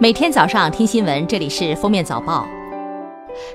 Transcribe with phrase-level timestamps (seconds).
[0.00, 2.46] 每天早上听新闻，这里是封面早报。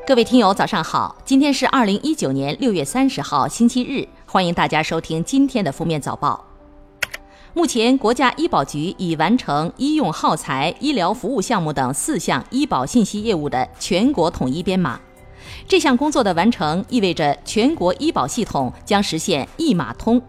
[0.05, 1.15] 各位听友，早上好！
[1.23, 6.43] 今天是二零一九年六月三十号，星期日，欢迎大家收听今天的封面早报。
[7.53, 14.99] 目前，国家医保局已完成医用耗材、医疗服务项目等四项医保信息业务的全国统一编码。
[15.65, 20.21] 这项工作的完成，意味着全国医保系统将实现一码通，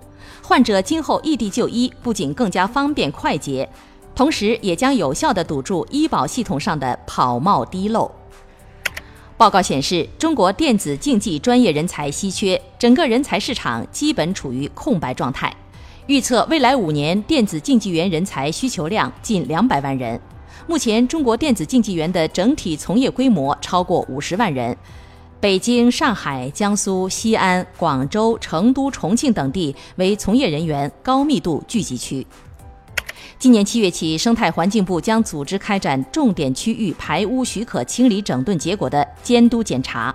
[0.44, 3.68] 患者今后异地就医不仅更加方便快捷。
[4.14, 8.10] 同时，也将有效地堵住医保系统上的跑冒滴漏。
[9.36, 15.52] 报告显示，中国电子竞技专业人才稀缺，整个人才市场基本处于空白状态。
[16.06, 20.20] 预测未来五年电子竞技员人才需求量近两百万人。
[20.68, 24.76] 目前，中国电子竞技员的整体从业规模超过五十万人。
[25.40, 32.26] 北京、上海、江苏、西安、广州、成都、重庆等地为从业人员高密度聚集区。
[33.38, 40.14] 今年七月起，生态环境部将组织开展重点区域排污许可清理整顿结果的监督检查。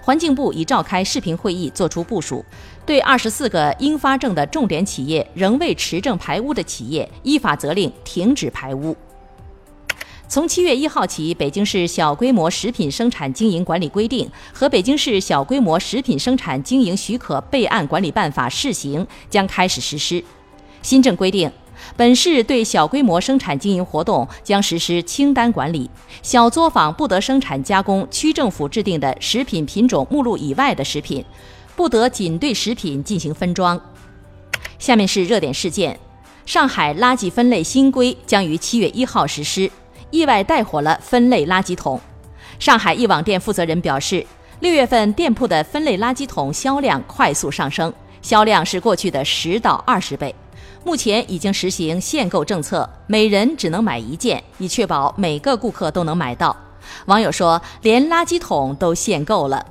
[0.00, 2.42] 环境部已召开视频会议，作出部署，
[2.86, 8.96] 对二十四个应发证的重点企业仍未持证排污的企业，依法责令停止排污。
[10.26, 20.24] 从七月一号起，《北京市小规模食品生产经营管理规定》和《北京市小规模食品生产经营许可备案管理办法（试行）》将开始实施。
[20.82, 21.50] 新政规定。
[21.96, 25.90] 本市对小规模生产经营活动将实施清单管理，
[26.22, 31.24] 小作坊不得生产加工区政府制定的食品品种目录以外的食品，
[31.76, 33.80] 不得仅对食品进行分装。
[34.78, 35.98] 下面是热点事件：
[36.46, 39.70] 上海垃圾分类新规将于七月一号实施，
[40.10, 42.00] 意外带火了分类垃圾桶。
[42.58, 44.26] 上海一网店负责人表示，
[44.60, 47.92] 六月份店铺的分类垃圾桶销量快速上升，
[48.22, 50.34] 销量是过去的十到二十倍。
[50.82, 56.56] 目前已经实行限购政策，每人只能买一件，以确保每个顾客都能买到。
[57.06, 59.64] 网友说，连垃圾桶都限购了。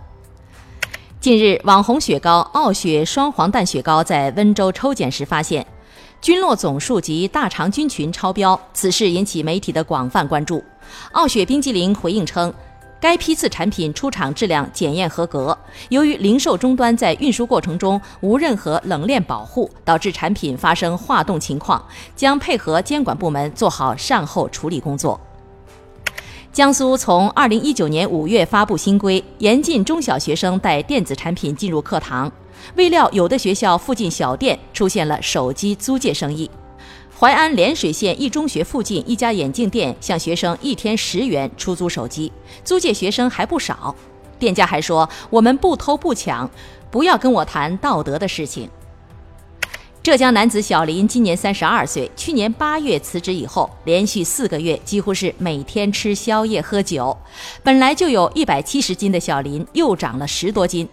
[1.20, 5.66] 近日，网红雪糕傲雪双黄蛋雪糕在温州抽检时发现，
[6.22, 10.64] 菌落总数及大肠菌群超标，此事引起媒体的广泛关注。
[11.12, 12.54] 傲雪冰激凌回应称。
[13.02, 21.82] 该批次产品出厂质量检验合格，由于零售终端在运输过程中无任何冷链保护，导致产品发生化冻情况，
[22.14, 25.20] 将配合监管部门做好善后处理工作。
[26.52, 32.30] 江苏从二零一九年五月发布新规，严禁中小学生带电子产品进入课堂，
[32.76, 36.50] 未料有的学校附近小店出现了手机租借生意。
[37.20, 42.32] 淮安涟水县一中学附近一家眼镜店向学生一天十元出租手机，
[42.64, 43.94] 租借学生还不少。
[44.40, 46.50] 店家还说：“我们不偷不抢，
[46.90, 48.70] 不要跟我谈道德的事情。”
[50.02, 57.18] 浙江男子小林今年三十二岁，去年八月辞职以后，连续四个月几乎是每天吃宵夜喝酒。
[57.62, 60.88] 本来就有一百七十斤的小林又长了十多斤。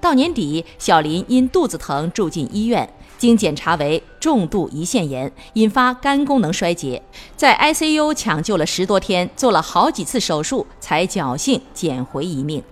[0.00, 2.88] 到年底，小林因肚子疼住进医院。
[3.24, 7.02] 经检查为重度胰腺炎，引发肝功能衰竭，
[7.34, 12.62] 在 ICU 抢救了十多天，做了好几次手术，才侥幸捡回一命。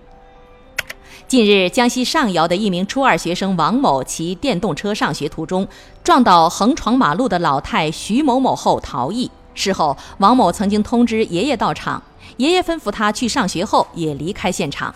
[1.27, 5.67] 近日，江西上饶的一名初二学生王某骑电动车上学途中，
[6.03, 9.31] 撞倒横闯马路的老太徐某某后逃逸。
[9.55, 12.03] 事后，王某曾经通知爷爷到场，
[12.37, 14.93] 爷爷吩咐他去上学后也离开现场。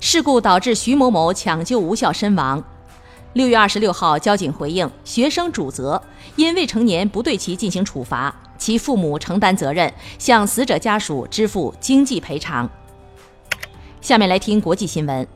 [0.00, 2.60] 事故导致徐某某抢救无效身亡。
[3.36, 6.02] 六月二十六号，交警回应学生主责，
[6.36, 12.66] 因未成年不对其进行处罚，其父母承担责任，向死者家属支付经济赔偿。
[14.00, 15.28] 下面来听国际新闻。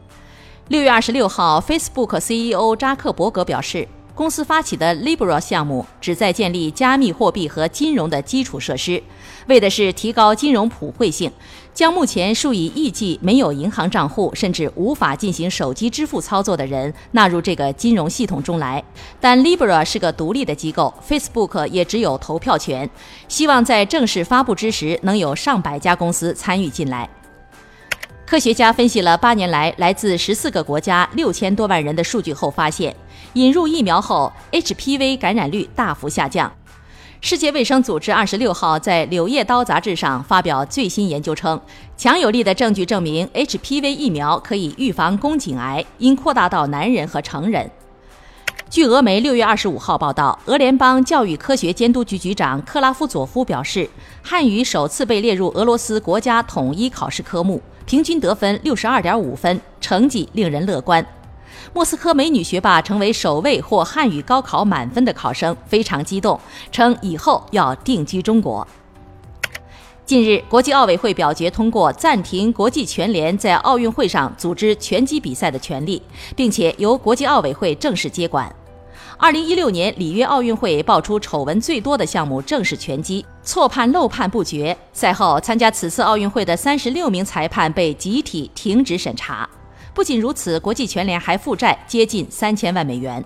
[0.68, 3.86] 六月二十六号，Facebook CEO 扎克伯格表示。
[4.20, 9.02] 公司发起的 Libra 项目旨在建立加密货币和金融的基础设施，
[9.46, 11.32] 为的是提高金融普惠性，
[11.72, 18.84] 将目前数以亿计没有银行账户甚至无法进行手机支付操作的人纳入这个金融系统中来。
[19.18, 22.90] 但 Libra 是个独立的机构，Facebook 也只有投票权。
[23.26, 27.08] 希望在正式发布之时，能有上百家公司参与进来。
[28.26, 32.94] 科学家分析了八年来来自十四个国家六千多万人的数据后发现。
[33.34, 36.52] 引入疫苗后，HPV 感染率大幅下降。
[37.20, 41.60] 世界卫生组织二十六号在《柳叶刀》杂志上发表最新研究称，
[41.96, 47.70] 强有力的证据证明 HPV 疫苗可以预防宫颈癌，应扩大到男人和成人。
[48.68, 53.88] 据俄媒六月二十五号报道，俄联邦教育科学监督局局长克拉夫佐夫表示，
[54.22, 61.04] 汉语首次被列入俄罗斯国家统一考试科目，平均得分六十二点五分，成绩令人乐观。
[61.72, 66.38] 莫斯科美女学霸成为首位获汉语高考满分的考生，非常激动，
[66.72, 68.66] 称以后要定居中国。
[70.04, 76.02] 近日，国际奥委会表决通过暂停国际拳联在奥运会上组织拳击比赛的权利，
[76.34, 78.52] 并且由国际奥委会正式接管。
[79.16, 84.76] 二零一六年里约奥运会爆出丑闻最多的项目正是拳击，错判漏判不绝。
[84.92, 89.48] 赛后，参加此次奥运会的三十六名裁判被集体停职审查。
[89.94, 93.24] 不仅如此，国际拳联还负债接近三千万美元。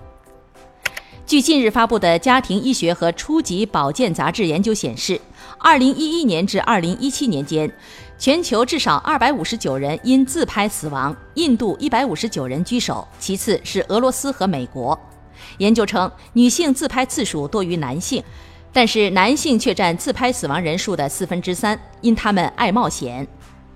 [1.26, 5.18] 据近日发布的《家庭医学和初级保健杂志》研究显示，
[5.58, 7.72] 二零一一年至二零一七年间，
[8.18, 14.98] 全球至少二百五十九人因自拍死亡，印度一百五十九人居首，其次是俄罗斯和美国。
[15.58, 18.22] 研究称，女性自拍次数多于男性，
[18.70, 23.26] 但是男性却占自拍死亡人数的四分之三，因他们爱冒险。